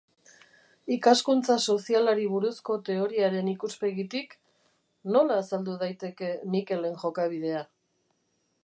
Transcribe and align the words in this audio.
Ikaskuntza 0.95 1.57
sozialari 1.73 2.25
buruzko 2.31 2.77
teoriaren 2.89 3.53
ikuspegitik, 3.53 4.35
nola 5.17 5.41
azaldu 5.45 5.79
daiteke 5.85 6.33
Mikelen 6.57 6.99
jokabidea? 7.07 7.65